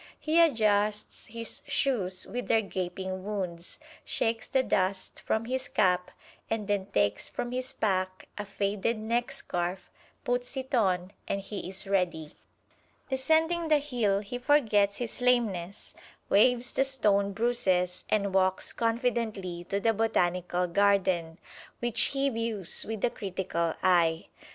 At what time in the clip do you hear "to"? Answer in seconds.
19.65-19.79